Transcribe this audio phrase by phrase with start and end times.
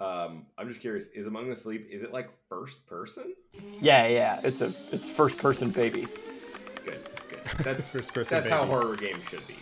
[0.00, 3.34] Um, I'm just curious, is Among the Sleep, is it like first person?
[3.80, 4.40] Yeah, yeah.
[4.44, 6.06] It's a it's first person baby.
[6.84, 6.98] Good,
[7.28, 7.64] good.
[7.64, 8.70] That's First person that's how baby.
[8.70, 9.56] horror games should be.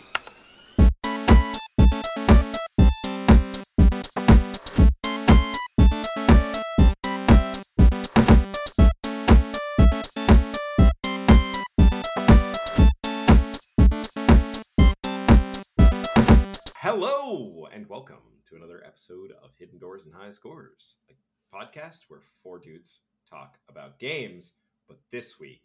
[18.97, 24.53] Episode of Hidden Doors and High Scores, a podcast where four dudes talk about games,
[24.87, 25.61] but this week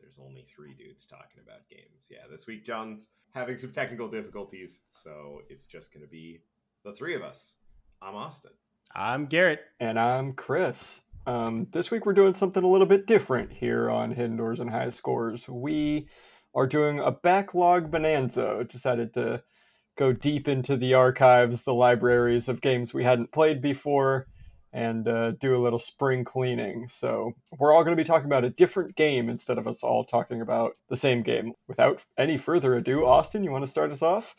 [0.00, 2.08] there's only three dudes talking about games.
[2.10, 6.40] Yeah, this week John's having some technical difficulties, so it's just going to be
[6.84, 7.54] the three of us.
[8.02, 8.50] I'm Austin.
[8.96, 9.60] I'm Garrett.
[9.78, 11.02] And I'm Chris.
[11.26, 14.70] Um, this week we're doing something a little bit different here on Hidden Doors and
[14.70, 15.48] High Scores.
[15.48, 16.08] We
[16.52, 18.66] are doing a backlog bonanza.
[18.68, 19.44] Decided to
[20.00, 24.26] go deep into the archives, the libraries of games we hadn't played before,
[24.72, 26.88] and uh, do a little spring cleaning.
[26.88, 30.04] So we're all going to be talking about a different game instead of us all
[30.04, 31.52] talking about the same game.
[31.68, 34.34] Without any further ado, Austin, you want to start us off?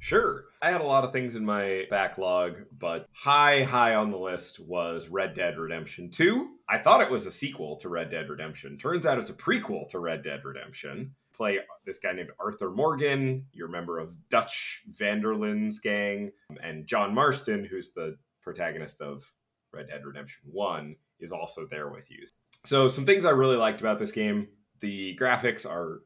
[0.00, 0.46] Sure.
[0.60, 4.58] I had a lot of things in my backlog, but high, high on the list
[4.58, 6.48] was Red Dead Redemption 2.
[6.68, 8.76] I thought it was a sequel to Red Dead Redemption.
[8.76, 11.14] Turns out it's a prequel to Red Dead Redemption.
[11.40, 13.46] Play this guy named Arthur Morgan.
[13.54, 16.32] You're a member of Dutch van der Linde's gang.
[16.62, 19.24] And John Marston, who's the protagonist of
[19.72, 22.26] Red Dead Redemption 1, is also there with you.
[22.64, 24.48] So, some things I really liked about this game
[24.82, 26.02] the graphics are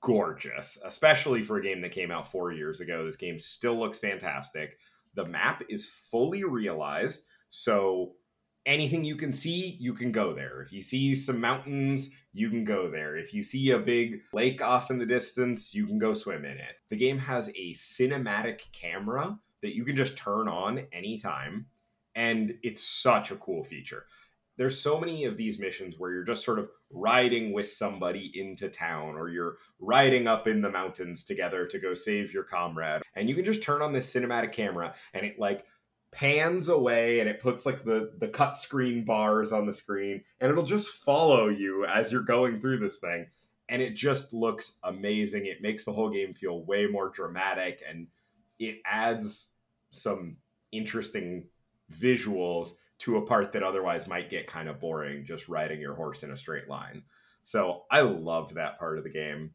[0.00, 3.06] gorgeous, especially for a game that came out four years ago.
[3.06, 4.78] This game still looks fantastic.
[5.14, 8.14] The map is fully realized, so
[8.66, 10.62] anything you can see, you can go there.
[10.62, 13.16] If you see some mountains, you can go there.
[13.16, 16.58] If you see a big lake off in the distance, you can go swim in
[16.58, 16.80] it.
[16.88, 21.66] The game has a cinematic camera that you can just turn on anytime,
[22.14, 24.06] and it's such a cool feature
[24.56, 28.68] there's so many of these missions where you're just sort of riding with somebody into
[28.68, 33.28] town or you're riding up in the mountains together to go save your comrade and
[33.28, 35.64] you can just turn on this cinematic camera and it like
[36.12, 40.62] pans away and it puts like the the cutscene bars on the screen and it'll
[40.62, 43.26] just follow you as you're going through this thing
[43.70, 48.06] and it just looks amazing it makes the whole game feel way more dramatic and
[48.58, 49.48] it adds
[49.90, 50.36] some
[50.70, 51.44] interesting
[51.98, 56.22] visuals to a part that otherwise might get kind of boring just riding your horse
[56.22, 57.02] in a straight line.
[57.42, 59.50] So I loved that part of the game.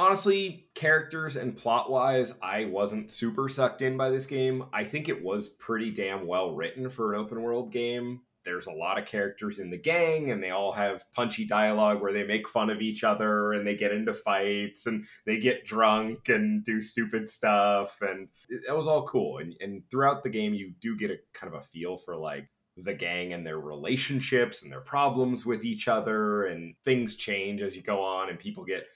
[0.00, 4.66] Honestly, characters and plot wise, I wasn't super sucked in by this game.
[4.72, 8.20] I think it was pretty damn well written for an open world game.
[8.44, 12.12] There's a lot of characters in the gang, and they all have punchy dialogue where
[12.12, 16.28] they make fun of each other and they get into fights and they get drunk
[16.28, 17.98] and do stupid stuff.
[18.00, 18.28] And
[18.68, 19.38] that was all cool.
[19.38, 22.48] And, and throughout the game, you do get a kind of a feel for like
[22.76, 27.74] the gang and their relationships and their problems with each other and things change as
[27.74, 28.86] you go on and people get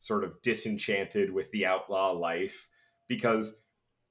[0.00, 2.68] sort of disenchanted with the outlaw life
[3.06, 3.54] because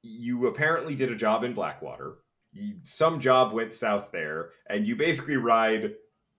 [0.02, 2.20] you apparently did a job in Blackwater.
[2.54, 5.96] You, some job went south there and you basically ride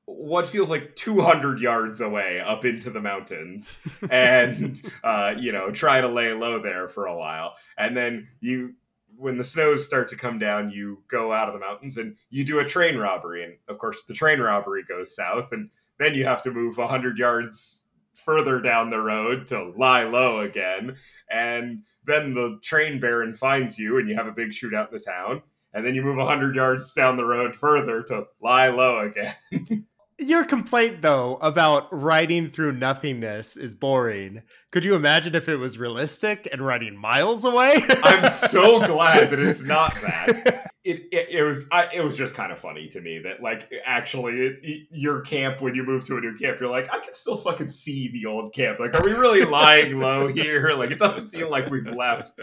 [0.06, 3.78] what feels like 200 yards away up into the mountains
[4.10, 8.74] and uh, you know try to lay low there for a while and then you
[9.20, 12.42] when the snows start to come down, you go out of the mountains and you
[12.42, 13.44] do a train robbery.
[13.44, 15.68] And of course, the train robbery goes south, and
[15.98, 17.79] then you have to move 100 yards
[18.24, 20.96] further down the road to lie low again.
[21.30, 25.04] And then the train baron finds you, and you have a big shootout in the
[25.04, 25.42] town.
[25.72, 29.34] And then you move 100 yards down the road further to lie low again.
[30.20, 34.42] Your complaint, though, about riding through nothingness is boring.
[34.70, 37.82] Could you imagine if it was realistic and riding miles away?
[38.04, 40.66] I'm so glad that it's not that.
[40.82, 43.70] It, it, it was I, it was just kind of funny to me that like
[43.84, 44.32] actually
[44.62, 47.36] it, your camp when you move to a new camp you're like I can still
[47.36, 51.32] fucking see the old camp like are we really lying low here like it doesn't
[51.32, 52.40] feel like we've left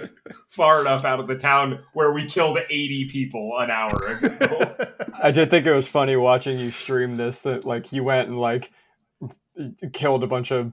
[0.50, 4.76] far enough out of the town where we killed 80 people an hour ago
[5.20, 8.40] I did think it was funny watching you stream this that like you went and
[8.40, 8.72] like
[9.93, 10.72] killed a bunch of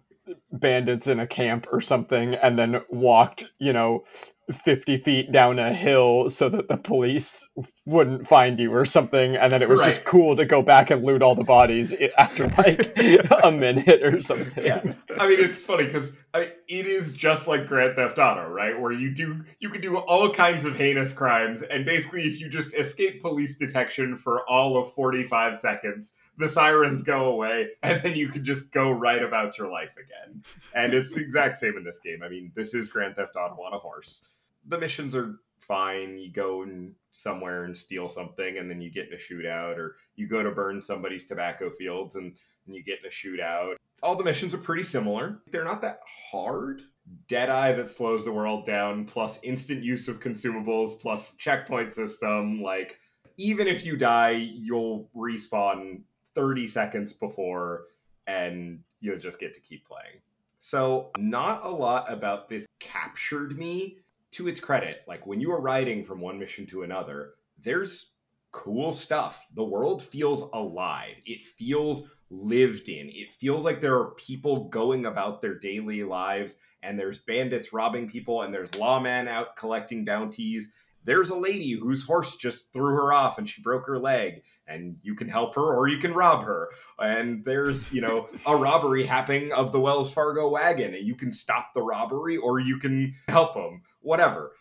[0.52, 4.04] bandits in a camp or something and then walked, you know,
[4.52, 7.48] 50 feet down a hill so that the police
[7.86, 9.36] wouldn't find you or something.
[9.36, 9.86] And then it was Right.
[9.86, 12.92] just cool to go back and loot all the bodies after like
[13.42, 14.62] a minute or something.
[14.62, 14.82] Yeah.
[15.18, 18.78] I mean it's funny because it is just like grand theft auto right?
[18.78, 22.50] Where you do you can do all kinds of heinous crimes and basically if you
[22.50, 28.16] just escape police detection for all of 45 seconds the sirens go away and then
[28.16, 30.42] you can just go right about your life again
[30.74, 33.54] and it's the exact same in this game i mean this is grand theft auto
[33.62, 34.26] on a horse
[34.66, 35.36] the missions are
[35.66, 36.18] fine.
[36.18, 36.66] You go
[37.12, 40.50] somewhere and steal something, and then you get in a shootout, or you go to
[40.50, 42.36] burn somebody's tobacco fields and,
[42.66, 43.74] and you get in a shootout.
[44.02, 45.40] All the missions are pretty similar.
[45.50, 46.00] They're not that
[46.30, 46.82] hard.
[47.28, 52.62] Deadeye that slows the world down, plus instant use of consumables, plus checkpoint system.
[52.62, 52.98] Like,
[53.36, 56.02] even if you die, you'll respawn
[56.34, 57.84] 30 seconds before,
[58.26, 60.20] and you'll just get to keep playing.
[60.58, 63.98] So, not a lot about this captured me
[64.32, 65.02] to its credit.
[65.06, 68.12] Like, when you are riding from one mission to another, there's
[68.50, 69.46] cool stuff.
[69.54, 71.16] The world feels alive.
[71.26, 73.08] It feels lived in.
[73.08, 78.08] It feels like there are people going about their daily lives, and there's bandits robbing
[78.08, 80.72] people, and there's lawmen out collecting bounties.
[81.04, 84.96] There's a lady whose horse just threw her off and she broke her leg, and
[85.02, 86.70] you can help her or you can rob her.
[86.98, 91.30] And there's, you know, a robbery happening of the Wells Fargo wagon, and you can
[91.30, 94.52] stop the robbery or you can help them, whatever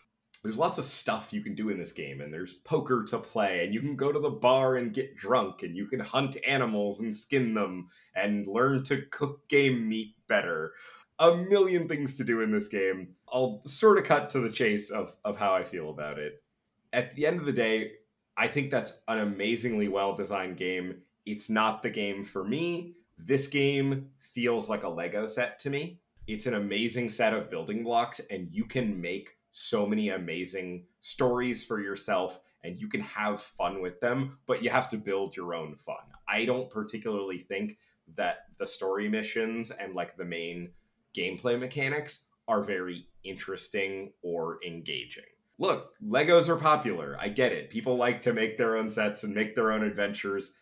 [0.44, 3.64] there's lots of stuff you can do in this game and there's poker to play
[3.64, 7.00] and you can go to the bar and get drunk and you can hunt animals
[7.00, 10.72] and skin them and learn to cook game meat better
[11.18, 13.08] a million things to do in this game.
[13.32, 16.42] I'll sort of cut to the chase of, of how i feel about it.
[16.92, 17.92] At the end of the day
[18.36, 21.02] i think that's an amazingly well designed game.
[21.26, 22.94] It's not the game for me.
[23.18, 26.00] This game feels like a lego set to me.
[26.26, 31.64] It's an amazing set of building blocks and you can make so many amazing stories
[31.64, 35.54] for yourself and you can have fun with them, but you have to build your
[35.54, 35.96] own fun.
[36.26, 37.78] I don't particularly think
[38.16, 40.70] that the story missions and like the main
[41.16, 45.24] gameplay mechanics are very interesting or engaging.
[45.58, 47.16] Look, Legos are popular.
[47.20, 47.70] I get it.
[47.70, 50.52] People like to make their own sets and make their own adventures.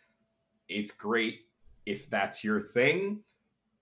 [0.68, 1.40] It's great
[1.86, 3.20] if that's your thing.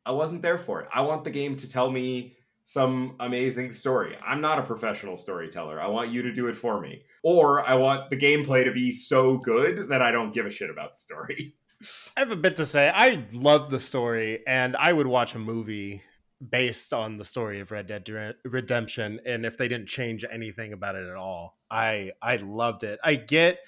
[0.06, 0.88] I wasn't there for it.
[0.94, 4.16] I want the game to tell me some amazing story.
[4.24, 5.80] I'm not a professional storyteller.
[5.80, 7.02] I want you to do it for me.
[7.22, 10.70] Or I want the gameplay to be so good that I don't give a shit
[10.70, 11.54] about the story.
[12.16, 12.90] I have a bit to say.
[12.94, 16.02] I love the story, and I would watch a movie
[16.48, 19.20] based on the story of Red Dead Redemption.
[19.26, 22.98] And if they didn't change anything about it at all, I I loved it.
[23.02, 23.58] I get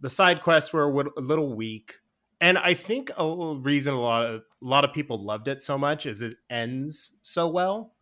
[0.00, 2.00] the side quests were a little weak,
[2.40, 5.78] and I think a reason a lot of a lot of people loved it so
[5.78, 7.92] much is it ends so well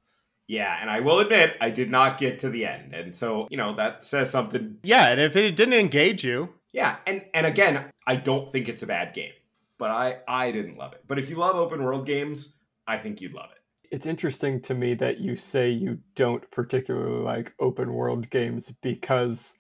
[0.47, 2.95] yeah, and I will admit I did not get to the end.
[2.95, 4.79] And so, you know, that says something.
[4.83, 6.51] Yeah, and if it didn't engage you.
[6.73, 9.33] Yeah, and and again, I don't think it's a bad game,
[9.79, 11.05] but I I didn't love it.
[11.07, 12.55] But if you love open world games,
[12.87, 13.63] I think you'd love it.
[13.95, 19.57] It's interesting to me that you say you don't particularly like open world games because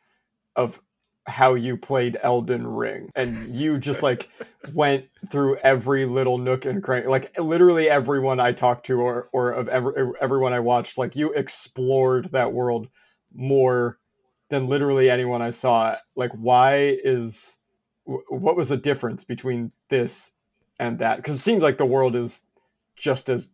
[0.56, 0.80] of
[1.28, 3.12] how you played Elden Ring.
[3.14, 4.28] And you just like
[4.74, 9.52] went through every little nook and cranny like literally everyone I talked to or or
[9.52, 12.88] of every, everyone I watched like you explored that world
[13.32, 14.00] more
[14.48, 15.94] than literally anyone I saw.
[16.16, 17.60] Like why is
[18.02, 20.32] what was the difference between this
[20.80, 21.22] and that?
[21.22, 22.48] Cuz it seems like the world is
[22.96, 23.52] just as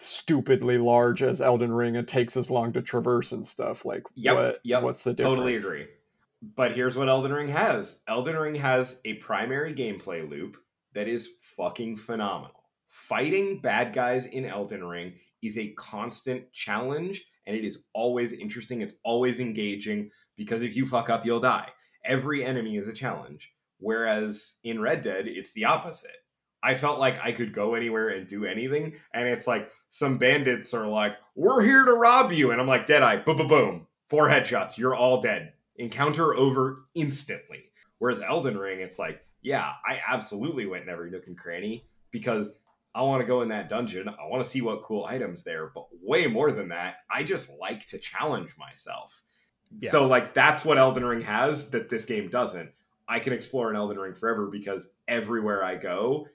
[0.00, 4.36] stupidly large as Elden Ring and takes as long to traverse and stuff like yep,
[4.36, 5.86] what yep, what's the difference totally agree
[6.56, 10.56] but here's what Elden Ring has Elden Ring has a primary gameplay loop
[10.94, 12.64] that is fucking phenomenal.
[12.88, 18.80] Fighting bad guys in Elden Ring is a constant challenge and it is always interesting.
[18.80, 21.68] It's always engaging because if you fuck up, you'll die.
[22.04, 23.52] Every enemy is a challenge.
[23.78, 26.10] Whereas in Red Dead, it's the opposite.
[26.62, 28.94] I felt like I could go anywhere and do anything.
[29.14, 32.50] And it's like some bandits are like, we're here to rob you.
[32.50, 33.86] And I'm like, Deadeye, boom, boom, boom.
[34.08, 34.76] Four headshots.
[34.76, 37.64] You're all dead encounter over instantly.
[37.98, 42.52] Whereas Elden Ring, it's like, yeah, I absolutely went in every nook and cranny because
[42.94, 44.08] I want to go in that dungeon.
[44.08, 45.70] I want to see what cool items there.
[45.74, 49.22] But way more than that, I just like to challenge myself.
[49.78, 49.90] Yeah.
[49.90, 52.70] So like that's what Elden Ring has that this game doesn't.
[53.08, 56.26] I can explore an Elden Ring forever because everywhere I go,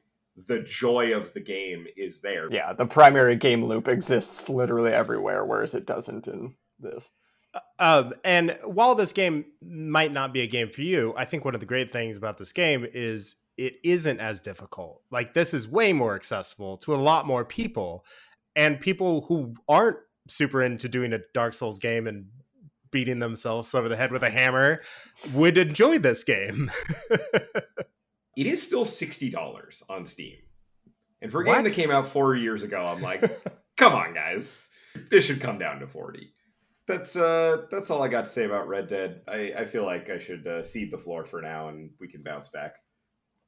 [0.47, 2.51] the joy of the game is there.
[2.51, 7.09] Yeah, the primary game loop exists literally everywhere, whereas it doesn't in this.
[7.79, 11.53] Um, and while this game might not be a game for you, I think one
[11.53, 15.01] of the great things about this game is it isn't as difficult.
[15.09, 18.05] Like this is way more accessible to a lot more people,
[18.55, 22.25] and people who aren't super into doing a Dark Souls game and
[22.91, 24.81] beating themselves over the head with a hammer
[25.33, 26.71] would enjoy this game.
[28.35, 30.37] it is still sixty dollars on Steam,
[31.21, 31.55] and for a what?
[31.55, 33.21] game that came out four years ago, I'm like,
[33.77, 34.69] come on, guys,
[35.09, 36.35] this should come down to forty
[36.87, 39.21] that's uh that's all I got to say about Red Dead.
[39.27, 42.21] I, I feel like I should uh, cede the floor for now, and we can
[42.21, 42.75] bounce back.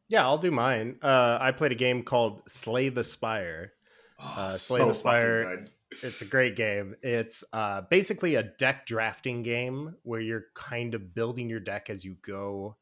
[0.10, 0.98] Yeah, I'll do mine.
[1.02, 3.74] Uh, I played a game called Slay the Spire.
[4.20, 5.66] Oh, uh, Slay so the Spire
[6.02, 6.96] It's a great game.
[7.04, 12.06] It's uh, basically a deck drafting game where you're kind of building your deck as
[12.06, 12.78] you go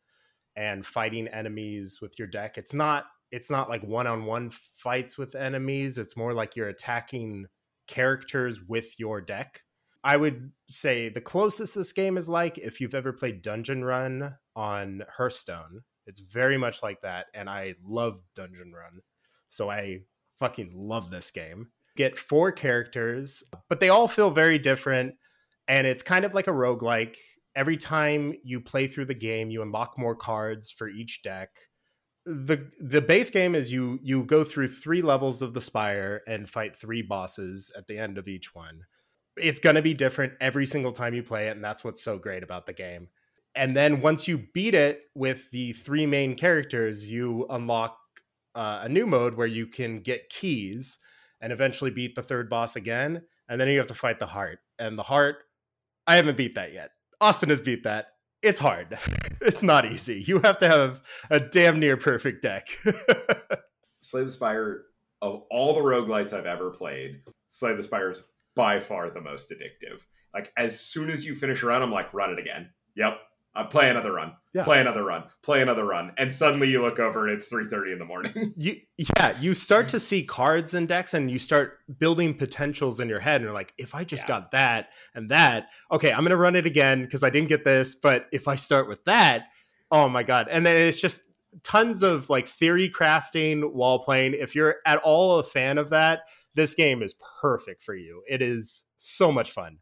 [0.56, 2.58] and fighting enemies with your deck.
[2.58, 5.98] It's not it's not like one-on-one fights with enemies.
[5.98, 7.48] It's more like you're attacking
[7.88, 9.62] characters with your deck.
[10.04, 14.36] I would say the closest this game is like if you've ever played Dungeon Run
[14.56, 15.82] on Hearthstone.
[16.06, 19.02] It's very much like that and I love Dungeon Run.
[19.50, 20.02] So I
[20.40, 21.70] fucking love this game.
[21.98, 25.16] Get four characters, but they all feel very different
[25.68, 27.18] and it's kind of like a roguelike.
[27.56, 31.50] Every time you play through the game, you unlock more cards for each deck.
[32.26, 36.50] The the base game is you you go through three levels of the spire and
[36.50, 38.82] fight three bosses at the end of each one.
[39.38, 42.18] It's going to be different every single time you play it and that's what's so
[42.18, 43.10] great about the game.
[43.54, 47.98] And then once you beat it with the three main characters you unlock
[48.56, 50.98] uh, a new mode where you can get keys
[51.42, 54.60] and eventually beat the third boss again and then you have to fight the heart.
[54.80, 55.38] And the heart
[56.08, 56.92] i haven't beat that yet
[57.22, 58.08] austin has beat that
[58.46, 58.98] it's hard.
[59.42, 60.24] it's not easy.
[60.26, 62.68] You have to have a damn near perfect deck.
[64.02, 64.84] Slay the Spire,
[65.22, 68.24] of all the roguelites I've ever played, Slay the Spire is
[68.56, 70.00] by far the most addictive.
[70.34, 72.70] Like, as soon as you finish a run, I'm like, run it again.
[72.96, 73.18] Yep,
[73.56, 74.64] uh, play another run, yeah.
[74.64, 77.92] play another run, play another run, and suddenly you look over and it's three thirty
[77.92, 78.54] in the morning.
[78.58, 83.08] you yeah, you start to see cards and decks, and you start building potentials in
[83.08, 84.40] your head, and you're like, if I just yeah.
[84.40, 87.96] got that and that, okay, I'm gonna run it again because I didn't get this,
[87.96, 89.46] but if I start with that,
[89.92, 91.22] oh my god, and then it's just
[91.64, 94.34] tons of like theory crafting while playing.
[94.34, 96.22] If you're at all a fan of that,
[96.56, 98.24] this game is perfect for you.
[98.28, 99.80] It is so much fun.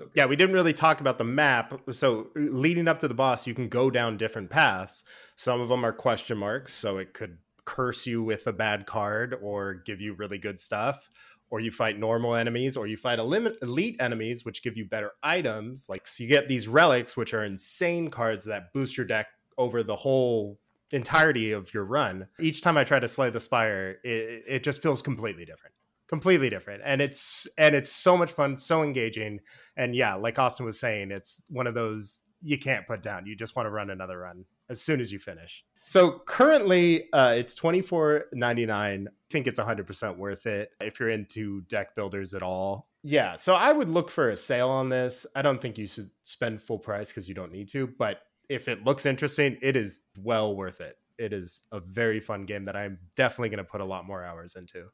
[0.00, 1.78] So yeah, we didn't really talk about the map.
[1.90, 5.04] So leading up to the boss, you can go down different paths.
[5.36, 9.36] Some of them are question marks, so it could curse you with a bad card
[9.42, 11.10] or give you really good stuff.
[11.50, 15.86] Or you fight normal enemies, or you fight elite enemies, which give you better items.
[15.90, 19.26] Like so, you get these relics, which are insane cards that boost your deck
[19.58, 20.60] over the whole
[20.92, 22.28] entirety of your run.
[22.38, 25.74] Each time I try to slay the spire, it, it just feels completely different
[26.10, 29.38] completely different and it's and it's so much fun so engaging
[29.76, 33.36] and yeah like austin was saying it's one of those you can't put down you
[33.36, 35.64] just want to run another run as soon as you finish.
[35.82, 41.94] So currently uh, it's 24.99 i think it's 100% worth it if you're into deck
[41.94, 42.88] builders at all.
[43.02, 45.26] Yeah so i would look for a sale on this.
[45.36, 48.68] I don't think you should spend full price because you don't need to but if
[48.68, 50.96] it looks interesting it is well worth it.
[51.18, 54.22] It is a very fun game that i'm definitely going to put a lot more
[54.22, 54.86] hours into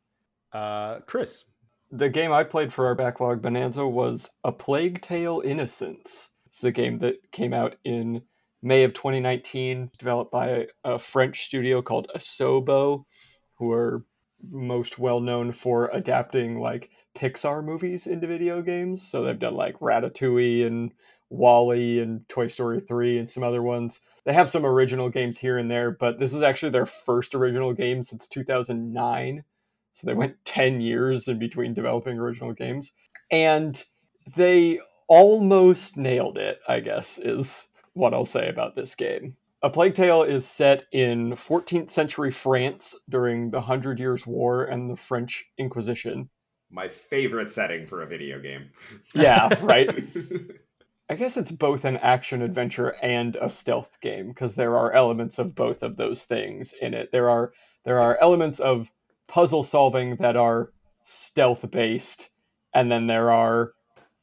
[0.56, 1.44] uh, Chris.
[1.90, 6.30] The game I played for our backlog bonanza was A Plague Tale Innocence.
[6.46, 8.22] It's a game that came out in
[8.62, 13.04] May of 2019, developed by a French studio called Asobo,
[13.56, 14.04] who are
[14.50, 19.06] most well known for adapting like Pixar movies into video games.
[19.06, 20.92] So they've done like Ratatouille and
[21.28, 24.00] WALL-E and Toy Story 3 and some other ones.
[24.24, 27.72] They have some original games here and there, but this is actually their first original
[27.72, 29.44] game since 2009.
[29.96, 32.92] So they went 10 years in between developing original games.
[33.30, 33.82] And
[34.36, 39.36] they almost nailed it, I guess, is what I'll say about this game.
[39.62, 44.90] A Plague Tale is set in 14th century France during the Hundred Years' War and
[44.90, 46.28] the French Inquisition.
[46.70, 48.68] My favorite setting for a video game.
[49.14, 49.90] Yeah, right.
[51.08, 55.38] I guess it's both an action adventure and a stealth game because there are elements
[55.38, 57.12] of both of those things in it.
[57.12, 57.52] There are
[57.86, 58.90] there are elements of
[59.28, 62.30] puzzle solving that are stealth based.
[62.74, 63.72] And then there are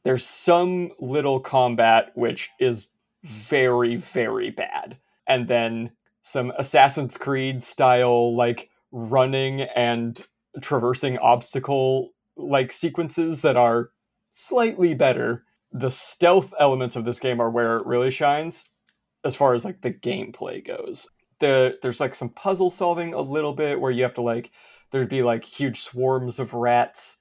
[0.04, 2.90] there's some little combat which is
[3.22, 4.98] very very bad.
[5.26, 5.92] And then
[6.22, 10.26] some assassin's creed style like running and
[10.60, 13.90] traversing obstacle like sequences that are
[14.30, 15.44] slightly better.
[15.72, 18.68] The stealth elements of this game are where it really shines
[19.24, 21.08] as far as like the gameplay goes.
[21.40, 24.52] The, there's like some puzzle solving a little bit where you have to like
[24.94, 27.18] there'd be like huge swarms of rats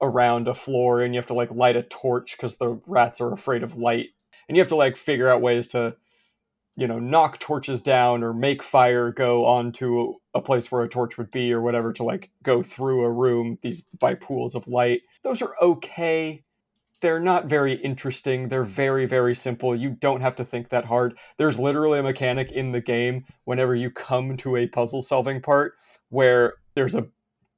[0.00, 3.30] around a floor and you have to like light a torch because the rats are
[3.30, 4.06] afraid of light.
[4.48, 5.96] And you have to like figure out ways to
[6.76, 11.18] you know knock torches down or make fire go onto a place where a torch
[11.18, 15.02] would be or whatever to like go through a room these by pools of light.
[15.22, 16.42] Those are okay.
[17.02, 18.48] They're not very interesting.
[18.48, 19.76] They're very very simple.
[19.76, 21.18] You don't have to think that hard.
[21.36, 25.74] There's literally a mechanic in the game whenever you come to a puzzle solving part
[26.08, 27.06] where there's a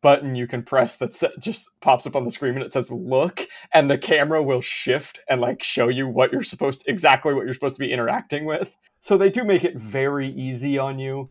[0.01, 3.47] button you can press that just pops up on the screen and it says look
[3.73, 7.45] and the camera will shift and like show you what you're supposed to, exactly what
[7.45, 8.69] you're supposed to be interacting with.
[8.99, 11.31] So they do make it very easy on you.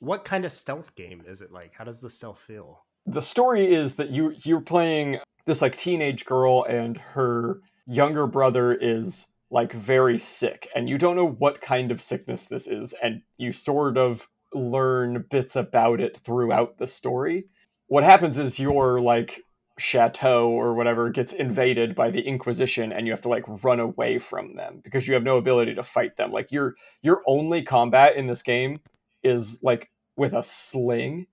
[0.00, 1.74] What kind of stealth game is it like?
[1.74, 2.84] How does the stealth feel?
[3.06, 8.74] The story is that you you're playing this like teenage girl and her younger brother
[8.74, 13.22] is like very sick and you don't know what kind of sickness this is and
[13.38, 17.46] you sort of learn bits about it throughout the story.
[17.86, 19.42] What happens is your like
[19.78, 24.18] chateau or whatever gets invaded by the inquisition and you have to like run away
[24.18, 26.32] from them because you have no ability to fight them.
[26.32, 28.80] Like your your only combat in this game
[29.22, 31.26] is like with a sling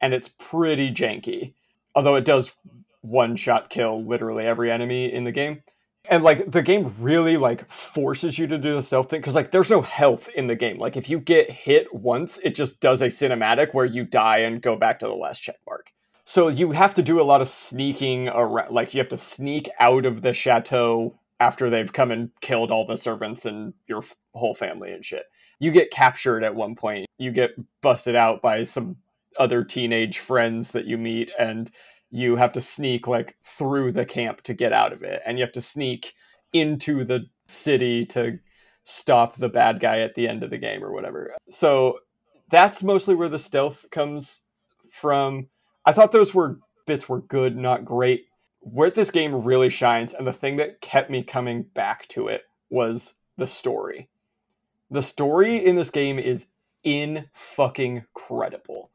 [0.00, 1.54] and it's pretty janky
[1.94, 2.54] although it does
[3.00, 5.62] one shot kill literally every enemy in the game
[6.10, 9.50] and like the game really like forces you to do the stealth thing because like
[9.50, 10.78] there's no health in the game.
[10.78, 14.62] Like if you get hit once it just does a cinematic where you die and
[14.62, 15.92] go back to the last check mark
[16.24, 19.68] so you have to do a lot of sneaking around like you have to sneak
[19.78, 24.16] out of the chateau after they've come and killed all the servants and your f-
[24.32, 25.24] whole family and shit.
[25.58, 27.06] You get captured at one point.
[27.18, 27.50] You get
[27.82, 28.96] busted out by some
[29.38, 31.70] other teenage friends that you meet and
[32.14, 35.42] you have to sneak like through the camp to get out of it and you
[35.42, 36.14] have to sneak
[36.52, 38.38] into the city to
[38.84, 41.34] stop the bad guy at the end of the game or whatever.
[41.50, 41.98] So
[42.50, 44.42] that's mostly where the stealth comes
[44.88, 45.48] from.
[45.84, 48.26] I thought those were bits were good not great.
[48.60, 52.42] Where this game really shines and the thing that kept me coming back to it
[52.70, 54.08] was the story.
[54.88, 56.46] The story in this game is
[56.84, 58.92] in fucking credible.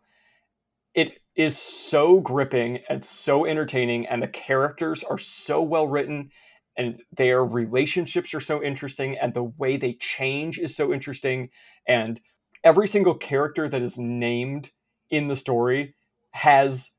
[0.94, 6.30] It is so gripping and so entertaining and the characters are so well written
[6.76, 11.50] and their relationships are so interesting and the way they change is so interesting
[11.88, 12.20] and
[12.66, 14.72] every single character that is named
[15.12, 15.96] in the story
[16.32, 16.92] has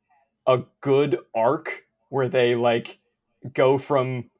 [0.47, 2.99] a good arc where they like
[3.52, 4.30] go from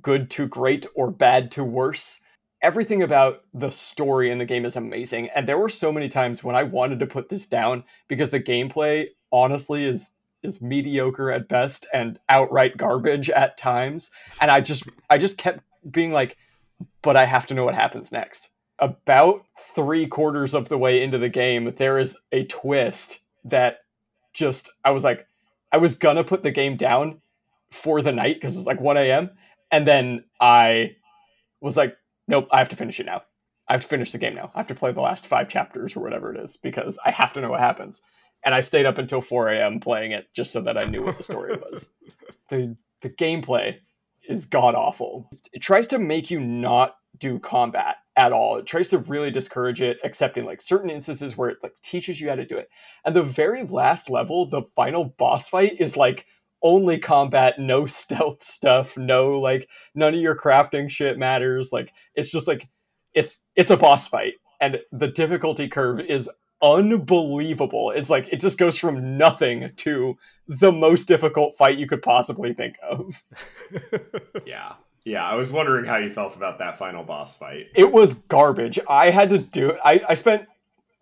[0.00, 2.20] good to great or bad to worse
[2.64, 6.42] everything about the story in the game is amazing and there were so many times
[6.42, 11.46] when i wanted to put this down because the gameplay honestly is is mediocre at
[11.46, 16.38] best and outright garbage at times and i just i just kept being like
[17.02, 18.48] but i have to know what happens next.
[18.80, 19.44] About
[19.74, 23.80] three quarters of the way into the game there is a twist that
[24.32, 25.26] just i was like
[25.70, 27.20] i was gonna put the game down
[27.70, 29.30] for the night because it was like 1 a.m
[29.70, 30.96] and then i
[31.60, 31.96] was like
[32.28, 33.22] nope, I have to finish it now.
[33.68, 34.50] I have to finish the game now.
[34.54, 37.32] I have to play the last five chapters or whatever it is because I have
[37.34, 38.02] to know what happens.
[38.44, 39.80] And I stayed up until 4 a.m.
[39.80, 41.90] playing it just so that I knew what the story was.
[42.50, 43.76] the the gameplay
[44.28, 45.30] is god awful.
[45.52, 48.56] It tries to make you not do combat at all.
[48.56, 52.20] It tries to really discourage it, except in like certain instances where it like teaches
[52.20, 52.68] you how to do it.
[53.04, 56.26] And the very last level, the final boss fight is like
[56.64, 61.70] only combat, no stealth stuff, no like none of your crafting shit matters.
[61.72, 62.68] Like it's just like
[63.12, 66.28] it's it's a boss fight and the difficulty curve is
[66.62, 67.90] unbelievable.
[67.90, 72.54] It's like it just goes from nothing to the most difficult fight you could possibly
[72.54, 73.22] think of.
[74.46, 74.72] yeah.
[75.04, 77.66] Yeah, I was wondering how you felt about that final boss fight.
[77.74, 78.78] It was garbage.
[78.88, 79.78] I had to do it.
[79.84, 80.46] I, I spent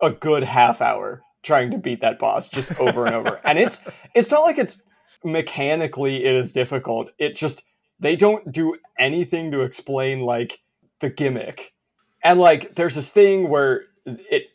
[0.01, 3.39] a good half hour trying to beat that boss just over and over.
[3.45, 3.81] And it's
[4.13, 4.81] it's not like it's
[5.23, 7.11] mechanically it is difficult.
[7.17, 7.63] It just
[7.99, 10.59] they don't do anything to explain like
[10.99, 11.73] the gimmick.
[12.23, 14.47] And like there's this thing where it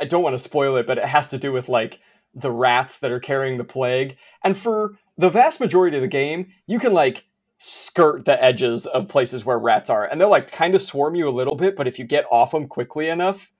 [0.00, 2.00] I don't want to spoil it, but it has to do with like
[2.34, 4.16] the rats that are carrying the plague.
[4.42, 7.24] And for the vast majority of the game, you can like
[7.58, 11.28] skirt the edges of places where rats are and they'll like kind of swarm you
[11.28, 13.50] a little bit, but if you get off them quickly enough,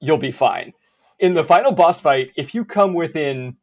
[0.00, 0.72] you'll be fine.
[1.18, 3.56] In the final boss fight, if you come within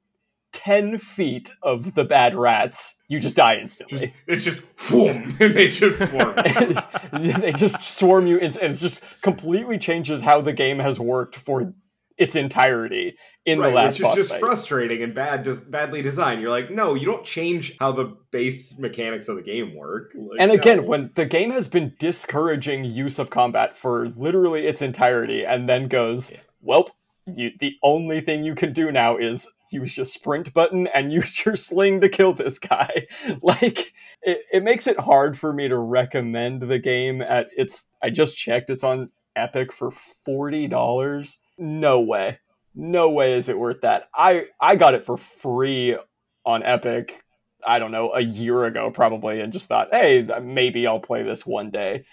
[0.56, 4.00] 10 feet of the bad rats, you just die instantly.
[4.00, 6.36] Just, it's just, whoom, and they just swarm.
[7.42, 11.74] they just swarm you, and it just completely changes how the game has worked for
[12.18, 14.40] its entirety in right, the last which is just fight.
[14.40, 16.42] frustrating and bad, badly designed.
[16.42, 20.14] You're like, no, you don't change how the base mechanics of the game work.
[20.16, 20.84] Like, and again, no.
[20.84, 25.90] when the game has been discouraging use of combat for literally its entirety, and then
[25.90, 26.38] goes, yeah.
[26.62, 26.90] well,
[27.28, 31.46] you, the only thing you can do now is use your sprint button and use
[31.46, 33.08] your sling to kill this guy.
[33.42, 38.10] like it, it makes it hard for me to recommend the game at it's I
[38.10, 39.92] just checked it's on Epic for
[40.28, 41.36] $40.
[41.58, 42.40] No way.
[42.74, 44.10] No way is it worth that.
[44.16, 45.98] I I got it for free
[46.46, 47.22] on Epic
[47.68, 51.46] I don't know, a year ago probably and just thought, "Hey, maybe I'll play this
[51.46, 52.06] one day."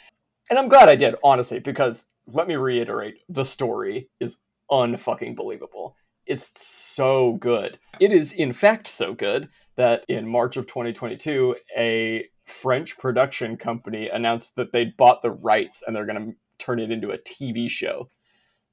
[0.49, 4.39] And I'm glad I did, honestly, because let me reiterate, the story is
[4.71, 5.97] unfucking believable.
[6.33, 7.79] It's so good.
[8.01, 14.09] It is, in fact, so good that in March of 2022, a French production company
[14.09, 17.69] announced that they'd bought the rights and they're going to turn it into a TV
[17.69, 18.09] show.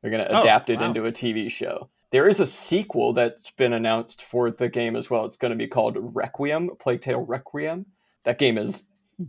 [0.02, 0.86] They're going to oh, adapt it wow.
[0.88, 1.89] into a TV show.
[2.12, 5.26] There is a sequel that's been announced for the game as well.
[5.26, 7.86] It's going to be called Requiem, Plague Tale Requiem.
[8.24, 8.84] That game is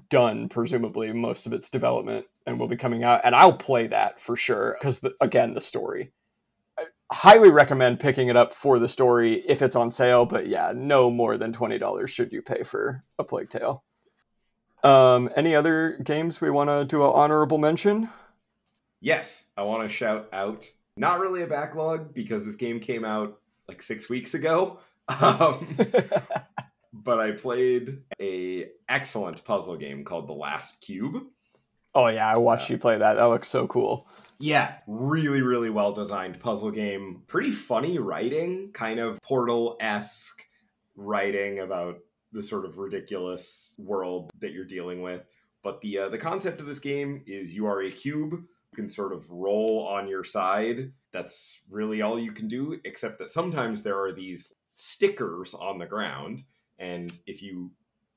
[0.08, 3.22] done, presumably, most of its development and will be coming out.
[3.24, 6.12] And I'll play that for sure because, again, the story.
[7.12, 10.26] Highly recommend picking it up for the story if it's on sale.
[10.26, 13.82] But yeah, no more than $20 should you pay for a Plague Tale.
[14.82, 18.08] Um, any other games we want to do an honorable mention?
[19.00, 23.38] Yes, I want to shout out not really a backlog because this game came out
[23.68, 24.80] like six weeks ago.
[25.20, 25.66] Um,
[26.92, 31.24] but I played a excellent puzzle game called The Last Cube.
[31.96, 33.14] Oh yeah, I watched uh, you play that.
[33.14, 34.06] That looks so cool.
[34.42, 37.24] Yeah, really, really well designed puzzle game.
[37.26, 40.42] Pretty funny writing, kind of Portal esque
[40.96, 41.98] writing about
[42.32, 45.22] the sort of ridiculous world that you're dealing with.
[45.62, 48.88] But the uh, the concept of this game is you are a cube You can
[48.88, 50.92] sort of roll on your side.
[51.12, 55.86] That's really all you can do, except that sometimes there are these stickers on the
[55.86, 56.44] ground.
[56.78, 57.72] And if you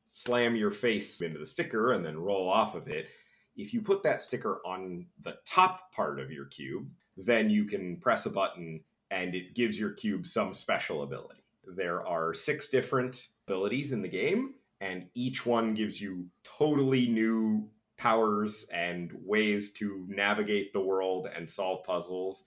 [0.10, 3.08] slam your face into the sticker and then roll off of it,
[3.56, 7.98] if you put that sticker on the top part of your cube, then you can
[7.98, 11.44] press a button and it gives your cube some special ability.
[11.66, 17.70] There are six different abilities in the game, and each one gives you totally new
[17.98, 22.46] powers and ways to navigate the world and solve puzzles.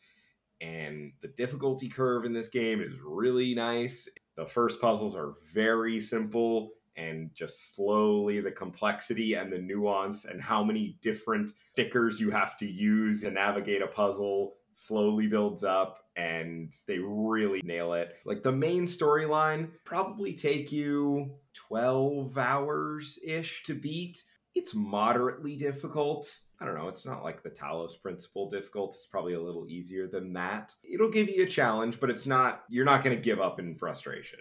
[0.60, 4.08] And the difficulty curve in this game is really nice.
[4.36, 10.40] The first puzzles are very simple, and just slowly the complexity and the nuance and
[10.40, 16.04] how many different stickers you have to use to navigate a puzzle slowly builds up
[16.16, 18.16] and they really nail it.
[18.24, 24.22] Like the main storyline probably take you 12 hours ish to beat
[24.56, 26.34] it's moderately difficult.
[26.58, 28.94] I don't know, it's not like the Talos principle difficult.
[28.94, 30.72] It's probably a little easier than that.
[30.82, 33.74] It'll give you a challenge, but it's not, you're not going to give up in
[33.74, 34.40] frustration.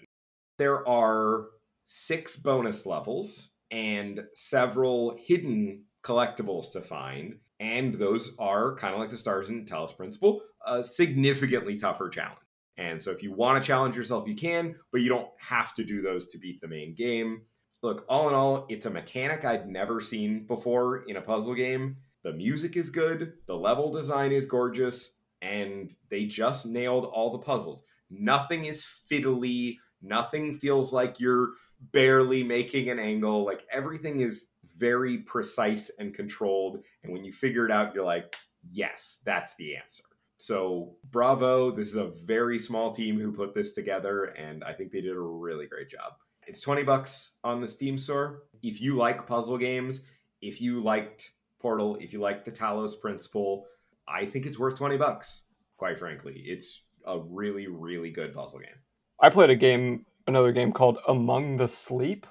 [0.57, 1.47] There are
[1.85, 7.35] six bonus levels and several hidden collectibles to find.
[7.59, 12.39] And those are kind of like the stars in Talos principle, a significantly tougher challenge.
[12.77, 15.83] And so if you want to challenge yourself, you can, but you don't have to
[15.85, 17.41] do those to beat the main game
[17.85, 21.97] look, all in all, it's a mechanic I'd never seen before in a puzzle game.
[22.23, 27.45] The music is good, the level design is gorgeous, and they just nailed all the
[27.45, 27.83] puzzles.
[28.09, 31.51] Nothing is fiddly, nothing feels like you're
[31.91, 33.45] barely making an angle.
[33.45, 36.83] Like everything is very precise and controlled.
[37.03, 38.35] And when you figure it out, you're like,
[38.71, 40.03] yes, that's the answer.
[40.37, 41.71] So, bravo.
[41.71, 45.15] This is a very small team who put this together, and I think they did
[45.15, 46.13] a really great job.
[46.45, 48.43] It's 20 bucks on the Steam store.
[48.61, 50.01] If you like puzzle games,
[50.41, 53.65] if you liked Portal, if you like the Talos principle,
[54.07, 55.43] I think it's worth 20 bucks,
[55.77, 56.43] quite frankly.
[56.45, 58.77] It's a really, really good puzzle game.
[59.19, 62.27] I played a game, another game called Among the Sleep,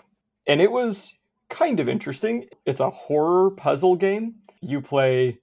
[0.47, 1.14] and it was
[1.49, 2.49] kind of interesting.
[2.66, 4.37] It's a horror puzzle game.
[4.61, 5.38] You play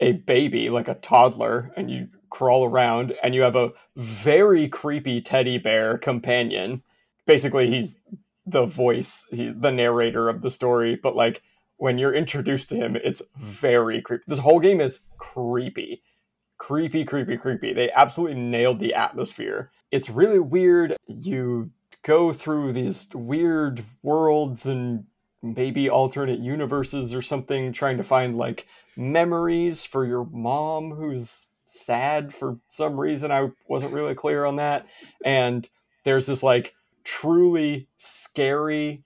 [0.00, 5.20] a baby, like a toddler, and you crawl around, and you have a very creepy
[5.20, 6.82] teddy bear companion
[7.26, 7.96] basically he's
[8.46, 11.42] the voice, he, the narrator of the story, but like
[11.76, 14.24] when you're introduced to him, it's very creepy.
[14.26, 16.02] This whole game is creepy.
[16.56, 17.74] Creepy, creepy, creepy.
[17.74, 19.70] They absolutely nailed the atmosphere.
[19.90, 20.96] It's really weird.
[21.06, 21.70] You
[22.02, 25.04] go through these weird worlds and
[25.42, 32.32] maybe alternate universes or something, trying to find like memories for your mom who's sad
[32.32, 33.30] for some reason.
[33.30, 34.86] I wasn't really clear on that.
[35.24, 35.68] And
[36.04, 39.04] there's this like truly scary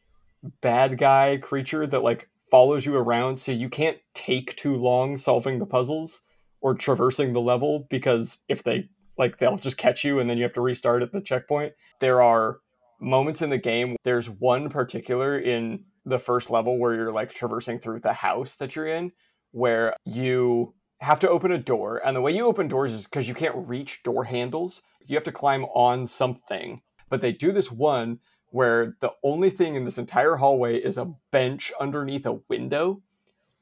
[0.61, 5.59] bad guy creature that like follows you around so you can't take too long solving
[5.59, 6.23] the puzzles
[6.61, 8.89] or traversing the level because if they
[9.21, 11.75] like they'll just catch you and then you have to restart at the checkpoint.
[12.01, 12.59] There are
[12.99, 13.95] moments in the game.
[14.03, 18.75] There's one particular in the first level where you're like traversing through the house that
[18.75, 19.13] you're in
[19.53, 23.29] where you have to open a door and the way you open doors is because
[23.29, 24.83] you can't reach door handles.
[25.07, 29.75] You have to climb on something but they do this one where the only thing
[29.75, 33.03] in this entire hallway is a bench underneath a window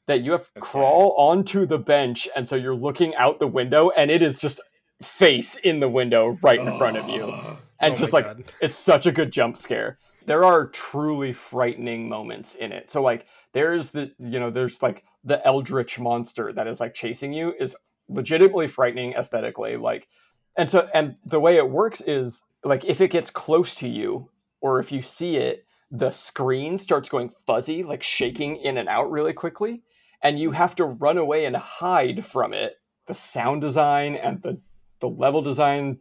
[0.07, 0.61] that you have to okay.
[0.61, 4.61] crawl onto the bench and so you're looking out the window and it is just
[5.03, 7.25] face in the window right in front of you.
[7.25, 7.59] Oh.
[7.81, 8.45] And oh just like God.
[8.61, 9.99] it's such a good jump scare.
[10.27, 12.91] There are truly frightening moments in it.
[12.91, 17.33] So like there's the you know there's like the eldritch monster that is like chasing
[17.33, 17.77] you is
[18.09, 20.09] legitimately frightening aesthetically like
[20.57, 24.31] and so and the way it works is like if it gets close to you
[24.61, 29.11] or if you see it the screen starts going fuzzy like shaking in and out
[29.11, 29.83] really quickly
[30.23, 34.61] and you have to run away and hide from it the sound design and the
[35.01, 35.99] the level design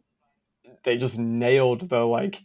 [0.83, 2.41] they just nailed the like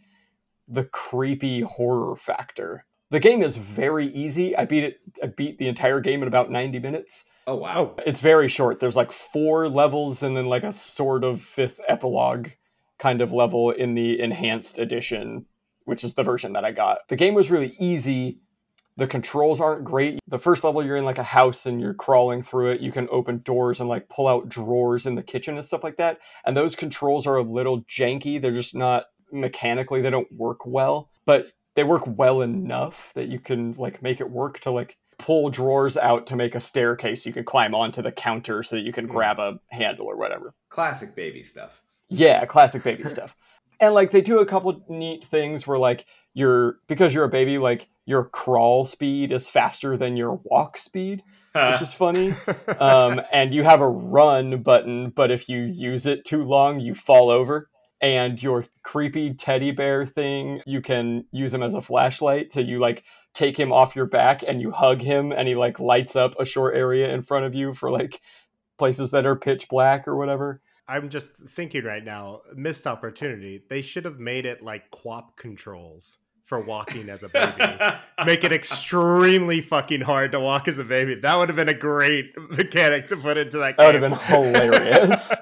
[0.67, 2.85] the creepy horror factor.
[3.11, 4.55] The game is very easy.
[4.55, 7.25] I beat it I beat the entire game in about 90 minutes.
[7.45, 7.95] Oh wow.
[7.97, 8.79] Oh, It's very short.
[8.79, 12.49] There's like four levels and then like a sort of fifth epilogue
[12.99, 15.45] kind of level in the enhanced edition,
[15.83, 16.99] which is the version that I got.
[17.09, 18.39] The game was really easy.
[18.97, 20.19] The controls aren't great.
[20.27, 22.81] The first level, you're in like a house and you're crawling through it.
[22.81, 25.97] You can open doors and like pull out drawers in the kitchen and stuff like
[25.97, 26.19] that.
[26.45, 28.39] And those controls are a little janky.
[28.41, 33.39] They're just not mechanically, they don't work well, but they work well enough that you
[33.39, 37.33] can like make it work to like pull drawers out to make a staircase you
[37.33, 39.11] can climb onto the counter so that you can Hmm.
[39.11, 40.53] grab a handle or whatever.
[40.69, 41.81] Classic baby stuff.
[42.09, 43.35] Yeah, classic baby stuff.
[43.79, 47.57] And like they do a couple neat things where like your because you're a baby,
[47.57, 52.35] like your crawl speed is faster than your walk speed, which is funny.
[52.79, 56.93] Um, and you have a run button, but if you use it too long, you
[56.93, 57.69] fall over.
[58.01, 62.51] And your creepy teddy bear thing, you can use him as a flashlight.
[62.51, 65.79] So you like take him off your back and you hug him, and he like
[65.79, 68.19] lights up a short area in front of you for like
[68.77, 70.61] places that are pitch black or whatever.
[70.87, 73.63] I'm just thinking right now, missed opportunity.
[73.69, 76.17] They should have made it like QWOP controls
[76.53, 77.63] for walking as a baby.
[78.27, 81.15] Make it extremely fucking hard to walk as a baby.
[81.15, 83.91] That would have been a great mechanic to put into that Game.
[83.91, 85.33] That would have been hilarious.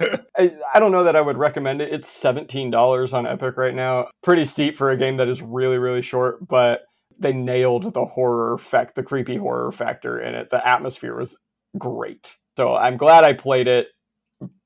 [0.38, 1.92] I, I don't know that I would recommend it.
[1.92, 4.06] It's $17 on Epic right now.
[4.22, 6.82] Pretty steep for a game that is really, really short, but
[7.18, 10.50] they nailed the horror fact, the creepy horror factor in it.
[10.50, 11.36] The atmosphere was
[11.76, 12.36] great.
[12.56, 13.88] So I'm glad I played it.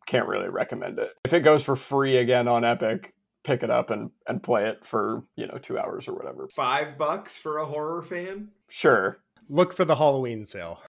[0.07, 1.12] Can't really recommend it.
[1.24, 4.85] If it goes for free again on Epic, pick it up and, and play it
[4.85, 6.48] for, you know, two hours or whatever.
[6.55, 8.48] Five bucks for a horror fan?
[8.68, 9.18] Sure.
[9.48, 10.83] Look for the Halloween sale.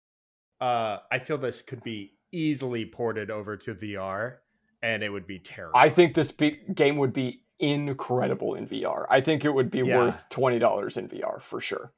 [0.60, 4.38] Uh, I feel this could be easily ported over to VR,
[4.82, 5.78] and it would be terrible.
[5.80, 9.06] I think this be- game would be incredible in VR.
[9.10, 9.98] I think it would be Yeah.
[9.98, 11.92] worth twenty dollars in VR for sure.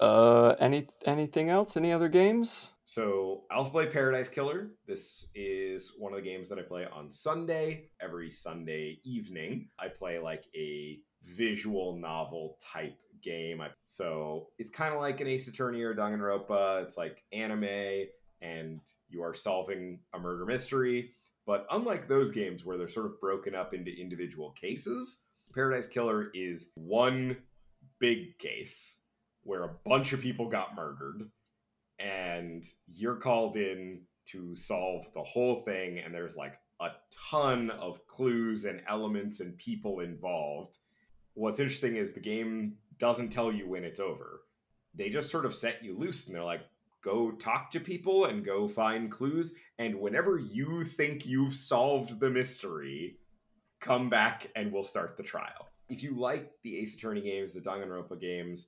[0.00, 1.76] Uh, any anything else?
[1.76, 2.72] Any other games?
[2.88, 4.70] So I also play Paradise Killer.
[4.86, 7.90] This is one of the games that I play on Sunday.
[8.00, 13.60] Every Sunday evening, I play like a visual novel type game.
[13.86, 16.84] So it's kind of like an Ace Attorney or Danganronpa.
[16.84, 18.06] It's like anime,
[18.40, 21.10] and you are solving a murder mystery.
[21.44, 25.22] But unlike those games where they're sort of broken up into individual cases,
[25.52, 27.36] Paradise Killer is one
[27.98, 28.96] big case
[29.42, 31.28] where a bunch of people got murdered
[31.98, 36.90] and you're called in to solve the whole thing and there's like a
[37.30, 40.78] ton of clues and elements and people involved.
[41.34, 44.42] What's interesting is the game doesn't tell you when it's over.
[44.94, 46.62] They just sort of set you loose and they're like
[47.02, 52.30] go talk to people and go find clues and whenever you think you've solved the
[52.30, 53.18] mystery
[53.80, 55.68] come back and we'll start the trial.
[55.88, 58.66] If you like the ace attorney games the danganronpa games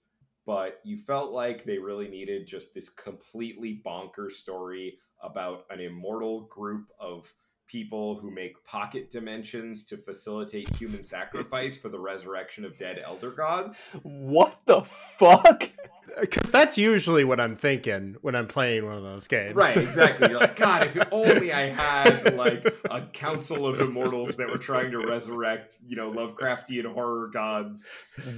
[0.48, 6.48] but you felt like they really needed just this completely bonkers story about an immortal
[6.50, 7.30] group of
[7.68, 13.30] people who make pocket dimensions to facilitate human sacrifice for the resurrection of dead elder
[13.30, 13.90] gods.
[14.02, 14.82] What the
[15.18, 15.70] fuck?
[16.16, 19.54] Uh, because that's usually what I'm thinking when I'm playing one of those games.
[19.54, 20.30] Right, exactly.
[20.30, 24.90] You're like, God, if only I had like a council of immortals that were trying
[24.92, 27.88] to resurrect, you know, Lovecraftian horror gods.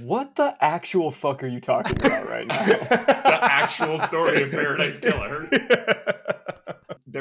[0.01, 2.65] What the actual fuck are you talking about right now?
[3.31, 5.47] The actual story of Paradise Killer.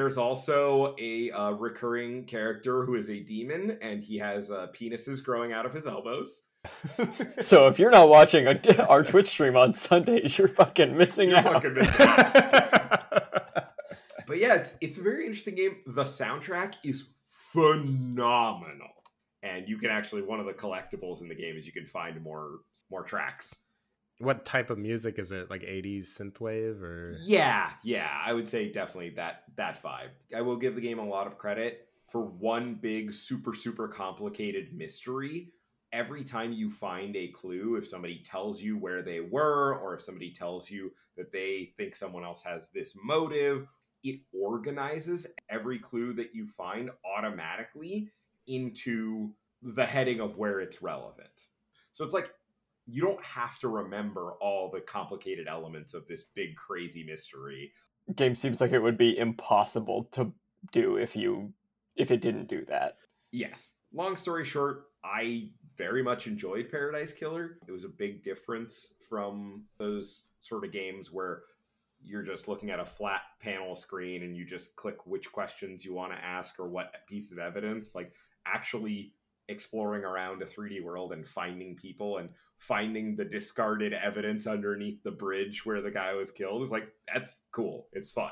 [0.01, 5.23] There's also a uh, recurring character who is a demon, and he has uh, penises
[5.23, 6.45] growing out of his elbows.
[7.41, 11.41] so if you're not watching a, our Twitch stream on Sundays, you're fucking missing You're
[11.41, 11.53] out.
[11.53, 13.73] fucking missing out.
[14.27, 15.77] But yeah, it's it's a very interesting game.
[15.87, 17.09] The soundtrack is
[17.53, 18.89] phenomenal,
[19.43, 22.23] and you can actually one of the collectibles in the game is you can find
[22.23, 22.61] more
[22.91, 23.55] more tracks.
[24.21, 25.51] What type of music is it?
[25.51, 27.17] Like 80s synthwave or?
[27.21, 30.11] Yeah, yeah, I would say definitely that that vibe.
[30.37, 34.75] I will give the game a lot of credit for one big super super complicated
[34.75, 35.53] mystery.
[35.93, 40.03] Every time you find a clue, if somebody tells you where they were or if
[40.03, 43.67] somebody tells you that they think someone else has this motive,
[44.05, 48.11] it organizes every clue that you find automatically
[48.47, 49.31] into
[49.63, 51.47] the heading of where it's relevant.
[51.93, 52.33] So it's like
[52.91, 57.73] you don't have to remember all the complicated elements of this big crazy mystery.
[58.17, 60.33] Game seems like it would be impossible to
[60.73, 61.53] do if you
[61.97, 62.97] if it didn't do that.
[63.31, 63.75] Yes.
[63.93, 67.59] Long story short, I very much enjoyed Paradise Killer.
[67.67, 71.43] It was a big difference from those sort of games where
[72.03, 75.93] you're just looking at a flat panel screen and you just click which questions you
[75.93, 77.95] want to ask or what piece of evidence.
[77.95, 78.13] Like
[78.47, 79.13] actually
[79.51, 85.11] exploring around a 3D world and finding people and finding the discarded evidence underneath the
[85.11, 87.89] bridge where the guy was killed is like that's cool.
[87.93, 88.31] It's fun.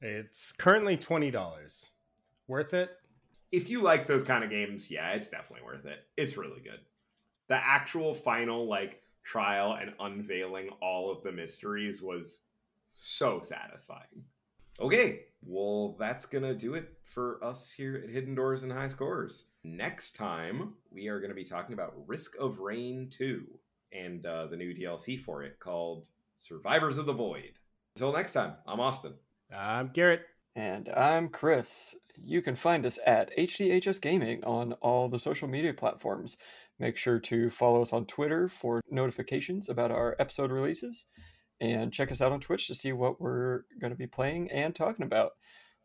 [0.00, 1.90] It's currently twenty dollars.
[2.48, 2.90] Worth it?
[3.52, 5.98] If you like those kind of games, yeah, it's definitely worth it.
[6.16, 6.80] It's really good.
[7.48, 12.40] The actual final like trial and unveiling all of the mysteries was
[12.92, 14.24] so satisfying.
[14.80, 19.44] Okay, well, that's gonna do it for us here at Hidden Doors and High Scores.
[19.62, 23.46] Next time, we are gonna be talking about Risk of Rain 2
[23.92, 27.52] and uh, the new DLC for it called Survivors of the Void.
[27.94, 29.14] Until next time, I'm Austin.
[29.54, 30.22] I'm Garrett.
[30.56, 31.94] And I'm Chris.
[32.16, 36.38] You can find us at HDHS Gaming on all the social media platforms.
[36.78, 41.06] Make sure to follow us on Twitter for notifications about our episode releases.
[41.60, 44.74] And check us out on Twitch to see what we're going to be playing and
[44.74, 45.32] talking about.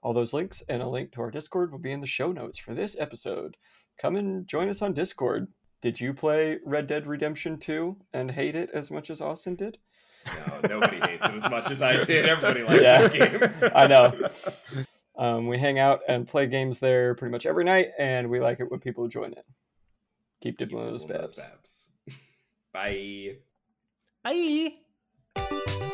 [0.05, 2.59] All those links and a link to our Discord will be in the show notes
[2.59, 3.57] for this episode.
[3.99, 5.47] Come and join us on Discord.
[5.81, 9.79] Did you play Red Dead Redemption 2 and hate it as much as Austin did?
[10.27, 12.25] No, nobody hates it as much as I did.
[12.29, 13.07] Everybody likes Yeah.
[13.07, 13.13] that
[13.59, 13.71] game.
[13.75, 14.29] I know.
[15.17, 18.59] Um, we hang out and play games there pretty much every night, and we like
[18.59, 19.41] it when people join in.
[20.43, 21.87] Keep Keep dibbling those dibbling those babs.
[22.05, 22.17] babs.
[22.71, 23.37] Bye.
[24.23, 25.93] Bye.